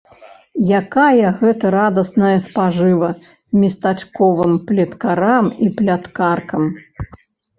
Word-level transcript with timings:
Якая 0.81 1.27
гэта 1.41 1.65
радасная 1.75 2.31
спажыва 2.45 3.09
местачковым 3.63 4.53
плеткарам 4.69 5.45
і 5.67 5.71
пляткаркам! 5.83 6.63